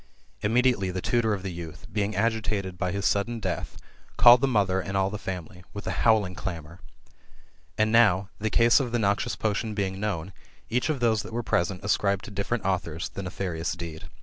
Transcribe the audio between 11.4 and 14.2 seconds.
present ascribed to difier ent authors the nefarious deed.